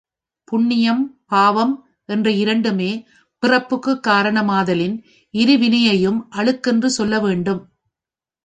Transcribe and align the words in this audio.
புண்ணியம், 0.47 1.03
பாவம் 1.25 1.73
என்ற 2.05 2.31
இரண்டுமே 2.31 2.89
பிறப்புக்குக் 3.43 4.03
காரணமாதலின் 4.07 4.95
இரு 5.33 5.57
வினையையும் 5.57 6.19
அழுக்கென்று 6.35 6.85
சொல்ல 6.91 7.19
வேண்டும். 7.19 7.61